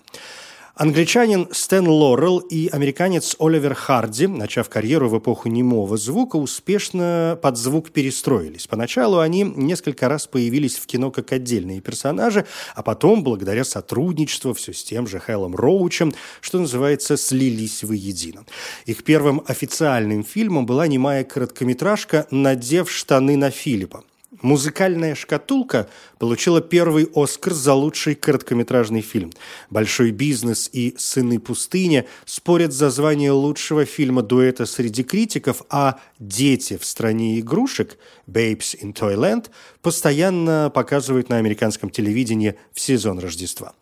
Англичанин 0.79 1.47
Стэн 1.51 1.87
Лорел 1.87 2.37
и 2.37 2.67
американец 2.67 3.35
Оливер 3.39 3.73
Харди, 3.73 4.27
начав 4.27 4.69
карьеру 4.69 5.09
в 5.09 5.17
эпоху 5.17 5.49
немого 5.49 5.97
звука, 5.97 6.35
успешно 6.35 7.39
под 7.41 7.57
звук 7.57 7.89
перестроились. 7.89 8.67
Поначалу 8.67 9.17
они 9.17 9.41
несколько 9.41 10.07
раз 10.07 10.27
появились 10.27 10.77
в 10.77 10.85
кино 10.85 11.09
как 11.09 11.31
отдельные 11.31 11.81
персонажи, 11.81 12.45
а 12.75 12.83
потом, 12.83 13.23
благодаря 13.23 13.63
сотрудничеству 13.63 14.53
все 14.53 14.71
с 14.71 14.83
тем 14.83 15.07
же 15.07 15.19
Хеллом 15.19 15.55
Роучем, 15.55 16.13
что 16.41 16.59
называется, 16.59 17.17
слились 17.17 17.83
воедино. 17.83 18.45
Их 18.85 19.03
первым 19.03 19.41
официальным 19.47 20.23
фильмом 20.23 20.67
была 20.67 20.85
немая 20.85 21.23
короткометражка 21.23 22.27
«Надев 22.29 22.91
штаны 22.91 23.35
на 23.35 23.49
Филиппа». 23.49 24.03
Музыкальная 24.41 25.15
шкатулка 25.15 25.89
получила 26.19 26.61
первый 26.61 27.09
Оскар 27.15 27.53
за 27.53 27.73
лучший 27.73 28.13
короткометражный 28.13 29.01
фильм. 29.01 29.31
Большой 29.69 30.11
бизнес 30.11 30.69
и 30.71 30.95
Сыны 30.97 31.39
пустыни 31.39 32.07
спорят 32.25 32.71
за 32.71 32.91
звание 32.91 33.31
лучшего 33.31 33.85
фильма 33.85 34.21
дуэта 34.21 34.65
среди 34.65 35.03
критиков, 35.03 35.63
а 35.69 35.99
Дети 36.19 36.77
в 36.77 36.85
стране 36.85 37.39
игрушек 37.39 37.97
Babes 38.27 38.79
in 38.79 38.93
Toyland 38.93 39.47
постоянно 39.81 40.71
показывают 40.73 41.29
на 41.29 41.37
американском 41.37 41.89
телевидении 41.89 42.55
в 42.73 42.79
сезон 42.79 43.19
Рождества. 43.19 43.73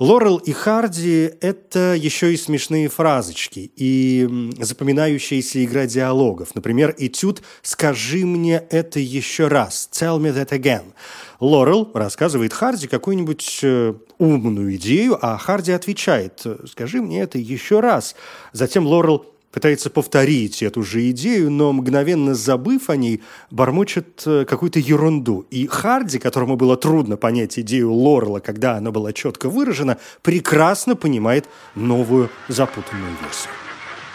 Лорел 0.00 0.38
и 0.38 0.52
Харди– 0.52 1.30
это 1.42 1.94
еще 1.94 2.32
и 2.32 2.38
смешные 2.38 2.88
фразочки 2.88 3.70
и 3.76 4.50
запоминающаяся 4.58 5.62
игра 5.62 5.84
диалогов. 5.84 6.54
Например, 6.54 6.94
этюд 6.96 7.42
«Скажи 7.60 8.24
мне 8.24 8.64
это 8.70 8.98
еще 8.98 9.48
раз»– 9.48 9.90
«Tell 9.92 10.18
me 10.18 10.34
that 10.34 10.58
again». 10.58 10.94
Лорел 11.38 11.90
рассказывает 11.92 12.54
Харди 12.54 12.86
какую-нибудь 12.86 13.60
э, 13.62 13.92
умную 14.16 14.74
идею, 14.76 15.18
а 15.20 15.36
Харди 15.36 15.72
отвечает 15.72 16.46
«Скажи 16.66 17.02
мне 17.02 17.20
это 17.20 17.36
еще 17.36 17.80
раз». 17.80 18.16
Затем 18.54 18.86
Лорел 18.86 19.26
пытается 19.52 19.90
повторить 19.90 20.62
эту 20.62 20.82
же 20.82 21.10
идею, 21.10 21.50
но 21.50 21.72
мгновенно 21.72 22.34
забыв 22.34 22.90
о 22.90 22.96
ней, 22.96 23.22
бормочет 23.50 24.22
э, 24.26 24.44
какую-то 24.44 24.78
ерунду. 24.78 25.46
И 25.50 25.66
Харди, 25.66 26.18
которому 26.18 26.56
было 26.56 26.76
трудно 26.76 27.16
понять 27.16 27.58
идею 27.58 27.92
Лорела, 27.92 28.40
когда 28.40 28.76
она 28.76 28.90
была 28.90 29.12
четко 29.12 29.48
выражена, 29.48 29.98
прекрасно 30.22 30.96
понимает 30.96 31.48
новую 31.74 32.30
запутанную 32.48 33.16
версию. 33.22 33.52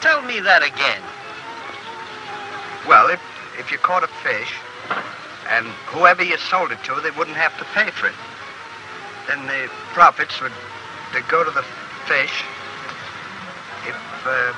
Tell 0.02 0.22
me 0.28 0.40
that 0.42 0.62
again. 0.62 1.02
Well, 2.88 3.10
if, 3.10 3.20
if 3.60 3.72
you 3.72 3.80
caught 3.80 4.04
a 4.04 4.10
fish, 4.24 4.54
and 5.50 5.66
whoever 5.88 6.24
you 6.24 6.38
sold 6.38 6.72
it 6.72 6.78
to, 6.84 7.02
they 7.02 7.12
wouldn't 7.12 7.38
have 7.38 7.58
to 7.58 7.66
pay 7.74 7.90
for 7.92 8.08
it. 8.08 8.14
Then 9.28 9.46
the 9.48 9.70
profits 9.94 10.40
would 10.42 10.54
go 11.30 11.44
to 11.44 11.52
the 11.52 11.64
fish. 12.06 12.44
If 13.88 13.98
uh, 14.26 14.54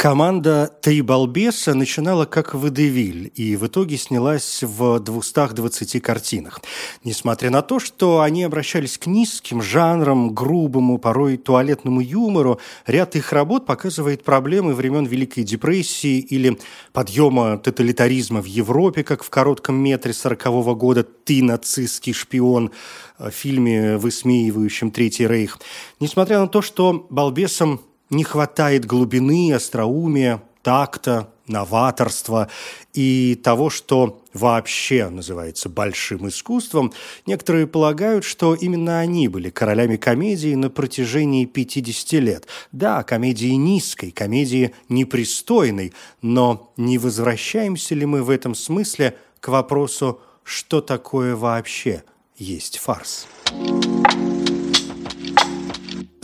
Команда 0.00 0.72
«Три 0.80 1.02
балбеса» 1.02 1.74
начинала 1.74 2.24
как 2.24 2.54
«Водевиль» 2.54 3.30
и 3.34 3.54
в 3.54 3.66
итоге 3.66 3.98
снялась 3.98 4.62
в 4.62 4.98
220 4.98 6.00
картинах. 6.00 6.62
Несмотря 7.04 7.50
на 7.50 7.60
то, 7.60 7.78
что 7.78 8.22
они 8.22 8.44
обращались 8.44 8.96
к 8.96 9.04
низким 9.04 9.60
жанрам, 9.60 10.34
грубому, 10.34 10.96
порой 10.96 11.36
туалетному 11.36 12.00
юмору, 12.00 12.60
ряд 12.86 13.14
их 13.14 13.34
работ 13.34 13.66
показывает 13.66 14.24
проблемы 14.24 14.72
времен 14.72 15.04
Великой 15.04 15.44
депрессии 15.44 16.18
или 16.18 16.58
подъема 16.94 17.58
тоталитаризма 17.58 18.40
в 18.40 18.46
Европе, 18.46 19.04
как 19.04 19.22
в 19.22 19.28
коротком 19.28 19.74
метре 19.74 20.12
40-го 20.12 20.74
года 20.76 21.02
«Ты 21.02 21.44
нацистский 21.44 22.14
шпион», 22.14 22.70
в 23.18 23.30
фильме, 23.32 23.98
высмеивающем 23.98 24.90
Третий 24.90 25.26
Рейх. 25.26 25.58
Несмотря 26.00 26.40
на 26.40 26.48
то, 26.48 26.62
что 26.62 27.06
балбесам 27.10 27.82
не 28.10 28.24
хватает 28.24 28.84
глубины, 28.84 29.52
остроумия, 29.52 30.42
такта, 30.62 31.28
новаторства 31.46 32.48
и 32.94 33.38
того, 33.42 33.70
что 33.70 34.22
вообще 34.32 35.08
называется 35.08 35.68
большим 35.68 36.28
искусством, 36.28 36.92
некоторые 37.26 37.66
полагают, 37.66 38.24
что 38.24 38.54
именно 38.54 39.00
они 39.00 39.28
были 39.28 39.50
королями 39.50 39.96
комедии 39.96 40.54
на 40.54 40.70
протяжении 40.70 41.44
50 41.44 42.12
лет. 42.22 42.46
Да, 42.72 43.02
комедии 43.02 43.54
низкой, 43.54 44.10
комедии 44.12 44.74
непристойной, 44.88 45.92
но 46.22 46.72
не 46.76 46.98
возвращаемся 46.98 47.94
ли 47.94 48.06
мы 48.06 48.22
в 48.22 48.30
этом 48.30 48.54
смысле 48.54 49.16
к 49.40 49.48
вопросу, 49.48 50.20
что 50.44 50.80
такое 50.80 51.36
вообще 51.36 52.04
есть 52.36 52.78
фарс? 52.78 53.26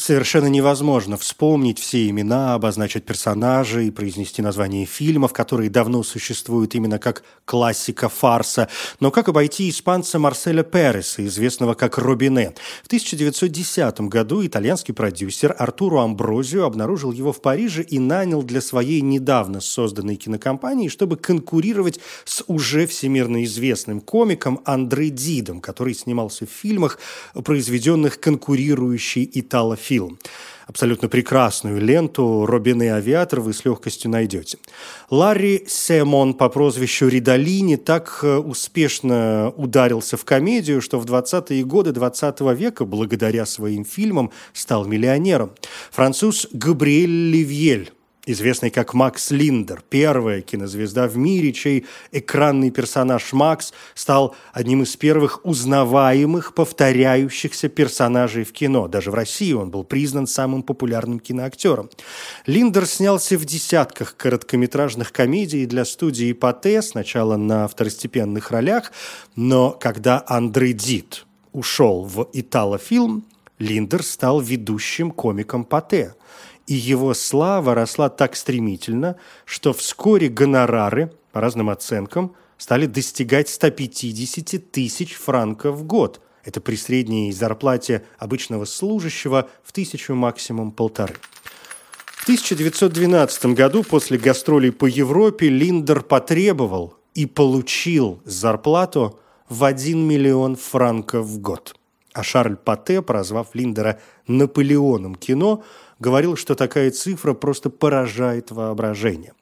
Совершенно 0.07 0.47
невозможно 0.47 1.17
вспомнить 1.17 1.81
все 1.81 2.09
имена, 2.09 2.55
обозначить 2.55 3.05
персонажей, 3.05 3.91
произнести 3.91 4.41
название 4.41 4.87
фильмов, 4.87 5.33
которые 5.33 5.69
давно 5.69 6.05
существуют 6.05 6.77
именно 6.77 7.01
как 7.01 7.25
классика 7.45 8.09
фарса. 8.09 8.69
Но 9.01 9.11
как 9.11 9.29
обойти 9.29 9.69
испанца 9.69 10.21
Марселя 10.21 10.63
Переса, 10.63 11.27
известного 11.27 11.75
как 11.75 11.99
Робине? 11.99 12.55
В 12.85 12.87
1910 12.87 14.03
году 14.03 14.47
итальянский 14.47 14.95
продюсер 14.95 15.57
Артуро 15.59 16.05
Амброзио 16.05 16.65
обнаружил 16.65 17.11
его 17.11 17.33
в 17.33 17.41
Париже 17.41 17.83
и 17.83 17.99
нанял 17.99 18.45
для 18.45 18.61
своей 18.61 19.01
недавно 19.01 19.61
созданной 19.61 20.15
кинокомпании, 20.15 20.89
чтобы 20.89 21.17
конкурировать 21.17 21.99
с 22.25 22.45
уже 22.47 22.87
всемирно 22.87 23.43
известным 23.43 24.01
комиком 24.01 24.61
Андре 24.65 25.11
Дидом, 25.11 25.61
который 25.61 25.95
снимался 25.95 26.47
в 26.47 26.51
фильмах, 26.51 27.01
произведенных 27.35 28.21
конкурирующей 28.21 29.29
итало 29.35 29.75
фильм. 29.97 30.19
Абсолютно 30.67 31.09
прекрасную 31.09 31.81
ленту 31.81 32.45
«Робин 32.45 32.83
авиатор» 32.83 33.41
вы 33.41 33.53
с 33.53 33.65
легкостью 33.65 34.11
найдете. 34.11 34.59
Ларри 35.11 35.65
Семон 35.69 36.35
по 36.35 36.49
прозвищу 36.49 37.07
Ридолини 37.07 37.77
так 37.77 38.19
э, 38.23 38.37
успешно 38.37 39.53
ударился 39.57 40.17
в 40.17 40.25
комедию, 40.25 40.83
что 40.83 40.99
в 40.99 41.07
20-е 41.07 41.65
годы 41.65 41.93
20 41.93 42.41
-го 42.41 42.55
века, 42.55 42.85
благодаря 42.85 43.47
своим 43.47 43.85
фильмам, 43.85 44.33
стал 44.53 44.87
миллионером. 44.87 45.51
Француз 45.93 46.49
Габриэль 46.53 47.31
Ливьель 47.31 47.93
известный 48.27 48.71
как 48.71 48.93
Макс 48.93 49.31
Линдер, 49.31 49.83
первая 49.89 50.43
кинозвезда 50.43 51.07
в 51.07 51.17
мире, 51.17 51.53
чей 51.53 51.87
экранный 52.11 52.71
персонаж 52.71 53.33
Макс 53.33 53.73
стал 53.95 54.35
одним 54.53 54.83
из 54.83 54.97
первых 54.97 55.45
узнаваемых, 55.45 56.53
повторяющихся 56.53 57.69
персонажей 57.69 58.45
в 58.45 58.53
кино. 58.53 58.89
Даже 58.89 59.13
в 59.13 59.15
России 59.15 59.53
он 59.53 59.71
был 59.71 59.85
признан 59.85 60.27
самым 60.27 60.65
популярным 60.65 61.21
киноактером. 61.21 61.89
Линдер 62.47 62.87
снялся 62.87 63.39
в 63.39 63.45
десятках 63.45 64.17
короткометражных 64.17 65.13
комедий 65.13 65.65
для 65.67 65.85
студии 65.85 66.33
Пате, 66.33 66.83
сначала 66.83 67.37
на 67.37 67.69
второстепенных 67.69 68.51
ролях, 68.51 68.93
но 69.37 69.71
когда 69.71 70.25
Андрей 70.27 70.73
Дит 70.73 71.25
ушел 71.53 72.03
в 72.03 72.29
Италофильм, 72.33 73.25
Линдер 73.59 74.03
стал 74.03 74.41
ведущим 74.41 75.13
комиком 75.13 75.65
Пате– 75.65 76.15
и 76.67 76.75
его 76.75 77.15
слава 77.15 77.75
росла 77.75 78.09
так 78.09 78.37
стремительно, 78.37 79.17
что 79.45 79.73
вскоре 79.73 80.29
гонорары, 80.29 81.13
по 81.33 81.41
разным 81.41 81.71
оценкам, 81.71 82.35
стали 82.59 82.87
достигать 82.87 83.49
150 83.49 84.71
тысяч 84.71 85.15
франков 85.15 85.77
в 85.77 85.85
год. 85.85 86.21
Это 86.45 86.61
при 86.61 86.77
средней 86.77 87.33
зарплате 87.33 88.05
обычного 88.19 88.65
служащего 88.65 89.49
в 89.63 89.73
тысячу 89.73 90.15
максимум 90.15 90.73
полторы. 90.73 91.15
В 92.07 92.23
1912 92.23 93.47
году 93.47 93.85
после 93.85 94.19
гастролей 94.19 94.73
по 94.73 94.87
Европе 94.87 95.49
Линдер 95.49 96.03
потребовал 96.03 96.95
и 97.15 97.27
получил 97.27 98.21
зарплату 98.25 99.21
в 99.49 99.63
1 99.65 99.99
миллион 99.99 100.57
франков 100.57 101.27
в 101.27 101.39
год. 101.39 101.77
А 102.17 102.23
Шарль 102.23 102.57
Пате, 102.57 103.03
прозвав 103.03 103.55
Линдера 103.55 104.01
Наполеоном 104.27 105.17
кино, 105.17 105.63
говорил, 105.99 106.35
что 106.35 106.55
такая 106.55 106.91
цифра 106.91 107.35
просто 107.35 107.69
поражает 107.69 108.51
воображение. 108.51 109.35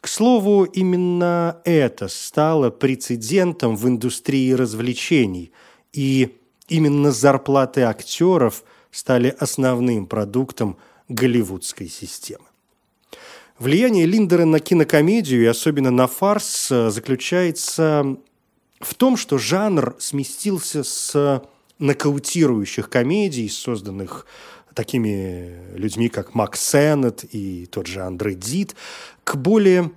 К 0.00 0.08
слову, 0.08 0.64
именно 0.64 1.58
это 1.64 2.08
стало 2.08 2.70
прецедентом 2.70 3.76
в 3.76 3.86
индустрии 3.86 4.50
развлечений, 4.52 5.52
и 5.92 6.34
именно 6.68 7.12
зарплаты 7.12 7.82
актеров 7.82 8.64
стали 8.90 9.36
основным 9.38 10.06
продуктом 10.06 10.78
голливудской 11.10 11.88
системы. 11.88 12.46
Влияние 13.58 14.06
Линдера 14.06 14.46
на 14.46 14.58
кинокомедию 14.58 15.42
и 15.42 15.46
особенно 15.46 15.90
на 15.90 16.06
фарс 16.06 16.68
заключается 16.68 18.16
в 18.80 18.94
том, 18.94 19.18
что 19.18 19.36
жанр 19.36 19.96
сместился 19.98 20.82
с 20.82 21.42
нокаутирующих 21.82 22.88
комедий, 22.88 23.48
созданных 23.48 24.26
такими 24.74 25.76
людьми, 25.76 26.08
как 26.08 26.34
Макс 26.34 26.60
Сеннет 26.60 27.24
и 27.34 27.66
тот 27.66 27.86
же 27.86 28.00
Андре 28.00 28.34
Дит, 28.34 28.74
к 29.24 29.36
более 29.36 29.90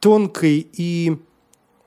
тонкой 0.00 0.66
и 0.72 1.16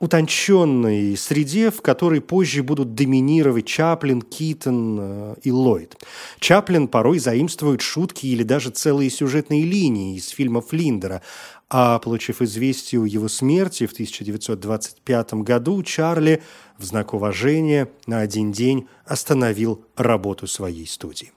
утонченной 0.00 1.16
среде, 1.16 1.70
в 1.70 1.80
которой 1.80 2.20
позже 2.20 2.62
будут 2.62 2.94
доминировать 2.94 3.66
Чаплин, 3.66 4.22
Китон 4.22 4.98
э, 5.00 5.34
и 5.42 5.52
Ллойд. 5.52 5.96
Чаплин 6.40 6.88
порой 6.88 7.18
заимствует 7.18 7.80
шутки 7.80 8.26
или 8.26 8.42
даже 8.42 8.70
целые 8.70 9.08
сюжетные 9.08 9.62
линии 9.62 10.16
из 10.16 10.28
фильмов 10.28 10.72
Линдера, 10.72 11.22
а 11.76 11.98
получив 11.98 12.40
известие 12.40 13.02
о 13.02 13.04
его 13.04 13.26
смерти 13.26 13.86
в 13.86 13.92
1925 13.92 15.34
году, 15.42 15.82
Чарли 15.82 16.40
в 16.78 16.84
знак 16.84 17.14
уважения 17.14 17.88
на 18.06 18.20
один 18.20 18.52
день 18.52 18.86
остановил 19.04 19.84
работу 19.96 20.46
своей 20.46 20.86
студии. 20.86 21.32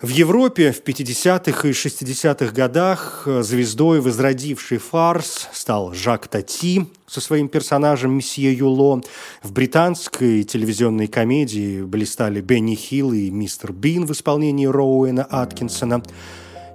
В 0.00 0.10
Европе 0.10 0.70
в 0.70 0.80
50-х 0.80 1.66
и 1.66 1.72
60-х 1.72 2.52
годах 2.52 3.24
э, 3.26 3.42
звездой 3.42 4.00
возродивший 4.00 4.78
фарс 4.78 5.48
стал 5.52 5.92
Жак 5.92 6.28
Тати 6.28 6.86
со 7.08 7.20
своим 7.20 7.48
персонажем 7.48 8.12
месье 8.12 8.52
Юло. 8.52 9.00
В 9.42 9.50
британской 9.50 10.44
телевизионной 10.44 11.08
комедии 11.08 11.82
блистали 11.82 12.40
Бенни 12.40 12.76
Хилл 12.76 13.12
и 13.12 13.30
мистер 13.30 13.72
Бин 13.72 14.06
в 14.06 14.12
исполнении 14.12 14.66
Роуэна 14.66 15.24
Аткинсона. 15.24 16.04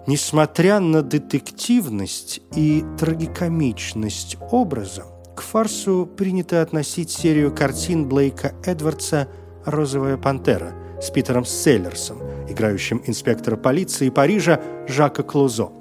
Несмотря 0.08 0.80
на 0.80 1.04
детективность 1.04 2.42
и 2.56 2.84
трагикомичность 3.00 4.38
образа, 4.52 5.06
к 5.36 5.42
фарсу 5.42 6.06
принято 6.06 6.62
относить 6.62 7.12
серию 7.12 7.54
картин 7.54 8.10
Блейка 8.10 8.54
Эдвардса 8.66 9.28
«Розовая 9.64 10.18
пантера», 10.18 10.74
с 11.02 11.10
Питером 11.10 11.46
Селлерсом, 11.46 12.20
играющим 12.48 13.02
инспектора 13.06 13.58
полиции 13.58 14.10
Парижа 14.10 14.62
Жака 14.88 15.24
Клозо. 15.24 15.72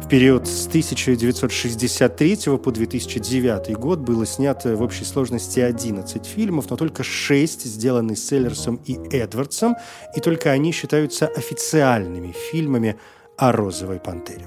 В 0.00 0.08
период 0.08 0.46
с 0.46 0.66
1963 0.66 2.36
по 2.62 2.70
2009 2.70 3.76
год 3.76 4.00
было 4.00 4.26
снято 4.26 4.76
в 4.76 4.82
общей 4.82 5.04
сложности 5.04 5.60
11 5.60 6.26
фильмов, 6.26 6.70
но 6.70 6.76
только 6.76 7.02
6 7.02 7.64
сделаны 7.64 8.14
Селлерсом 8.14 8.80
и 8.86 8.94
Эдвардсом, 9.10 9.76
и 10.16 10.20
только 10.20 10.50
они 10.50 10.72
считаются 10.72 11.26
официальными 11.26 12.32
фильмами 12.32 12.98
о 13.36 13.52
«Розовой 13.52 13.98
пантере». 13.98 14.46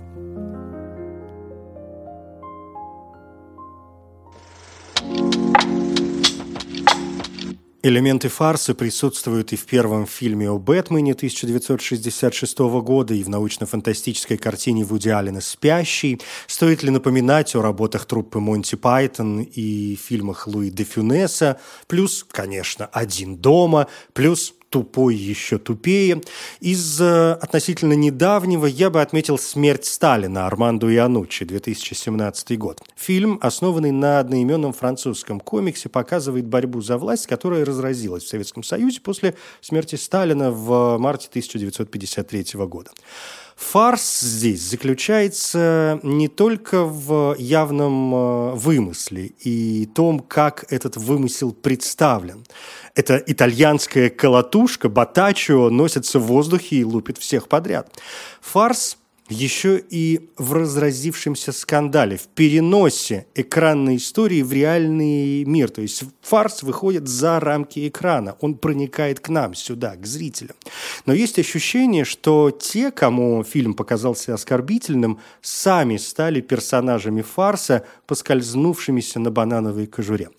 Элементы 7.86 8.30
фарса 8.30 8.74
присутствуют 8.74 9.54
и 9.54 9.56
в 9.56 9.67
первом 9.67 10.08
фильме 10.08 10.50
о 10.50 10.58
Бэтмене 10.58 11.12
1966 11.12 12.58
года, 12.82 13.13
и 13.13 13.24
в 13.24 13.30
научно-фантастической 13.30 14.38
картине 14.38 14.84
Вуди 14.84 15.10
Аллена 15.10 15.39
«Спящий». 15.39 16.19
Стоит 16.48 16.82
ли 16.82 16.89
напоминать 16.89 17.56
о 17.56 17.62
работах 17.62 18.06
труппы 18.06 18.39
Монти 18.39 18.74
Пайтон 18.74 19.41
и 19.41 19.95
фильмах 19.98 20.48
Луи 20.48 20.71
де 20.71 20.84
Фюнеса, 20.84 21.60
плюс, 21.86 22.26
конечно, 22.28 22.88
«Один 22.88 23.38
дома», 23.38 23.86
плюс 24.13 24.56
тупой 24.75 25.15
еще 25.15 25.57
тупее. 25.57 26.21
Из 26.59 26.99
э, 26.99 27.31
относительно 27.31 27.93
недавнего 27.93 28.65
я 28.65 28.89
бы 28.89 29.01
отметил 29.01 29.38
«Смерть 29.38 29.85
Сталина» 29.85 30.47
Армандо 30.47 30.93
Иануччи, 30.93 31.45
2017 31.45 32.57
год. 32.57 32.81
Фильм, 32.97 33.39
основанный 33.41 33.91
на 33.91 34.19
одноименном 34.19 34.73
французском 34.73 35.39
комиксе, 35.39 35.88
показывает 35.88 36.47
борьбу 36.47 36.81
за 36.81 36.97
власть, 36.97 37.25
которая 37.25 37.63
разразилась 37.63 38.25
в 38.25 38.27
Советском 38.27 38.63
Союзе 38.63 38.99
после 38.99 39.35
смерти 39.61 39.95
Сталина 39.95 40.51
в 40.51 40.97
марте 40.97 41.29
1953 41.29 42.59
года. 42.65 42.91
Фарс 43.55 44.19
здесь 44.19 44.61
заключается 44.61 45.99
не 46.03 46.27
только 46.27 46.83
в 46.83 47.35
явном 47.39 48.13
э, 48.13 48.51
вымысле 48.55 49.27
и 49.27 49.85
том, 49.95 50.19
как 50.19 50.65
этот 50.69 50.97
вымысел 50.97 51.53
представлен. 51.53 52.45
Эта 52.95 53.21
итальянская 53.25 54.10
колотушка, 54.10 54.88
батачо, 54.88 55.69
носится 55.69 56.17
в 56.17 56.23
воздухе 56.23 56.77
и 56.77 56.84
лупит 56.86 57.17
всех 57.17 57.49
подряд. 57.49 57.91
Фарс– 58.41 58.97
еще 59.27 59.84
и 59.89 60.29
в 60.38 60.53
разразившемся 60.53 61.51
скандале, 61.51 62.17
в 62.17 62.27
переносе 62.27 63.25
экранной 63.34 63.95
истории 63.95 64.43
в 64.43 64.53
реальный 64.53 65.43
мир. 65.45 65.69
То 65.69 65.81
есть 65.81 66.03
фарс 66.21 66.62
выходит 66.62 67.08
за 67.08 67.39
рамки 67.39 67.88
экрана, 67.88 68.36
он 68.41 68.55
проникает 68.55 69.19
к 69.19 69.29
нам 69.29 69.55
сюда, 69.55 69.95
к 69.95 70.05
зрителям. 70.05 70.55
Но 71.08 71.13
есть 71.13 71.39
ощущение, 71.39 72.05
что 72.05 72.51
те, 72.51 72.91
кому 72.91 73.43
фильм 73.43 73.73
показался 73.73 74.34
оскорбительным, 74.34 75.19
сами 75.41 75.97
стали 75.97 76.41
персонажами 76.41 77.23
фарса, 77.23 77.84
поскользнувшимися 78.07 79.19
на 79.19 79.31
банановой 79.31 79.87
кожуре. 79.87 80.29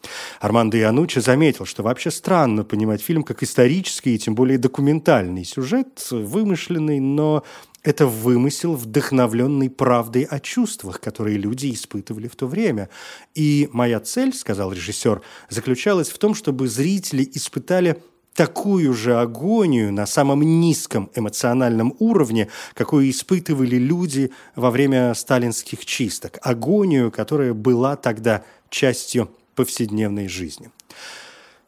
Армандо 0.40 0.76
Иануччи 0.76 1.20
заметил, 1.20 1.66
что 1.66 1.82
вообще 1.82 2.10
странно 2.10 2.64
понимать 2.64 3.02
фильм 3.02 3.22
как 3.22 3.42
исторический 3.42 4.14
и 4.14 4.18
тем 4.18 4.34
более 4.34 4.58
документальный 4.58 5.44
сюжет, 5.44 6.08
вымышленный, 6.10 7.00
но 7.00 7.42
это 7.86 8.06
вымысел, 8.06 8.74
вдохновленный 8.74 9.70
правдой 9.70 10.24
о 10.24 10.40
чувствах, 10.40 11.00
которые 11.00 11.38
люди 11.38 11.72
испытывали 11.72 12.26
в 12.26 12.34
то 12.34 12.48
время. 12.48 12.88
И 13.36 13.68
моя 13.72 14.00
цель, 14.00 14.34
сказал 14.34 14.72
режиссер, 14.72 15.22
заключалась 15.50 16.10
в 16.10 16.18
том, 16.18 16.34
чтобы 16.34 16.66
зрители 16.66 17.28
испытали 17.32 18.02
такую 18.36 18.92
же 18.92 19.18
агонию 19.18 19.92
на 19.92 20.06
самом 20.06 20.42
низком 20.42 21.10
эмоциональном 21.14 21.96
уровне, 21.98 22.48
какую 22.74 23.10
испытывали 23.10 23.76
люди 23.76 24.30
во 24.54 24.70
время 24.70 25.14
сталинских 25.14 25.84
чисток. 25.86 26.38
Агонию, 26.42 27.10
которая 27.10 27.54
была 27.54 27.96
тогда 27.96 28.44
частью 28.68 29.30
повседневной 29.54 30.28
жизни. 30.28 30.70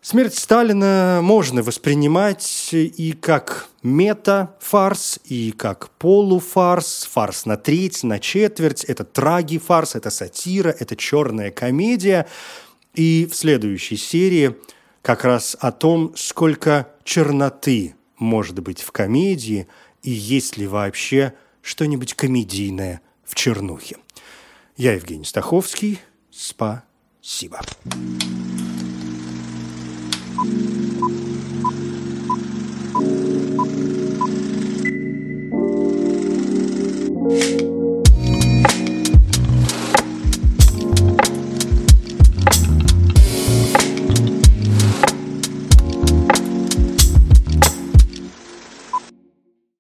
Смерть 0.00 0.37
Сталина 0.37 1.20
можно 1.22 1.62
воспринимать 1.62 2.70
и 2.72 3.16
как 3.20 3.68
мета-фарс, 3.83 5.18
и 5.24 5.50
как 5.50 5.90
полуфарс, 5.98 7.09
фарс 7.11 7.46
на 7.46 7.57
треть, 7.57 8.04
на 8.04 8.18
четверть. 8.18 8.85
Это 8.85 9.04
траги-фарс, 9.04 9.96
это 9.96 10.11
сатира, 10.11 10.68
это 10.68 10.96
черная 10.96 11.50
комедия. 11.50 12.26
И 12.94 13.28
в 13.31 13.35
следующей 13.35 13.96
серии 13.96 14.54
как 15.09 15.25
раз 15.25 15.57
о 15.59 15.73
том, 15.73 16.12
сколько 16.16 16.87
черноты 17.03 17.94
может 18.18 18.59
быть 18.59 18.83
в 18.83 18.92
комедии 18.92 19.66
и 20.03 20.11
есть 20.11 20.59
ли 20.59 20.66
вообще 20.66 21.33
что-нибудь 21.62 22.12
комедийное 22.12 23.01
в 23.25 23.35
чернухе. 23.35 23.97
Я 24.77 24.92
Евгений 24.92 25.25
Стаховский. 25.25 25.99
Спасибо. 26.31 27.62